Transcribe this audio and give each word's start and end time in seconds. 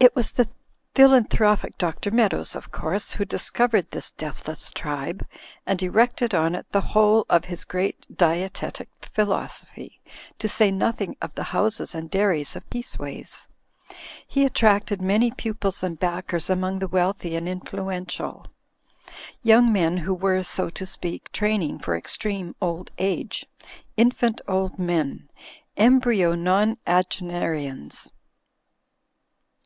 It 0.00 0.14
was 0.14 0.30
the 0.30 0.48
philanthropic 0.94 1.76
Dr. 1.76 2.12
Meadows, 2.12 2.54
of 2.54 2.70
course, 2.70 3.14
who 3.14 3.24
discovered 3.24 3.90
this 3.90 4.12
deathless 4.12 4.70
tribe, 4.70 5.26
and 5.66 5.82
erected 5.82 6.32
on 6.32 6.54
it 6.54 6.70
the 6.70 6.80
whole 6.94 7.26
of 7.28 7.46
his 7.46 7.64
great 7.64 8.06
dietetic 8.16 8.88
philosophy, 9.02 10.00
to 10.38 10.48
say 10.48 10.70
noth 10.70 11.00
ing 11.00 11.16
of 11.20 11.34
the 11.34 11.42
houses 11.50 11.96
and 11.96 12.12
dairies 12.12 12.54
of 12.54 12.70
Peaceways. 12.70 13.48
He 14.24 14.44
at 14.44 14.54
tracted 14.54 15.02
many 15.02 15.32
pupils 15.32 15.82
and 15.82 15.98
backers 15.98 16.48
among 16.48 16.78
the 16.78 16.86
wealthy 16.86 17.34
and 17.34 17.48
influential; 17.48 18.46
yoimg 19.44 19.72
men 19.72 19.96
who 19.98 20.14
were, 20.14 20.44
so 20.44 20.70
to 20.70 20.86
speak, 20.86 21.32
training 21.32 21.80
for 21.80 21.96
extreme 21.96 22.54
old 22.62 22.92
age, 22.98 23.46
infant 23.96 24.40
old 24.46 24.78
men, 24.78 25.28
embryo 25.76 26.36
nonagenarians. 26.36 28.12